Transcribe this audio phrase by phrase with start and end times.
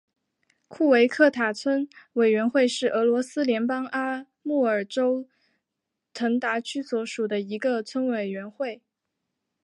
[0.67, 5.27] 库维克塔村委员会是俄罗斯联邦阿穆尔州
[6.11, 8.81] 腾达区所属的一个村委员会。